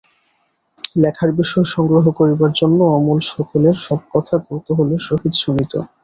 লেখার 0.95 1.29
বিষয় 1.39 1.65
সংগ্রহ 1.73 2.05
করিবার 2.19 2.51
জন্য 2.55 2.79
অমল 2.91 3.19
সকলের 3.31 3.75
সব 3.81 3.99
কথা 4.13 4.35
কৌতূহলের 4.45 5.01
সহিত 5.07 5.33
শুনিত। 5.43 5.73